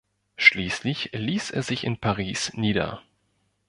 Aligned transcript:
Schließlich 0.35 1.11
ließ 1.13 1.51
er 1.51 1.61
sich 1.61 1.83
in 1.83 1.99
Paris 1.99 2.53
nieder. 2.55 3.03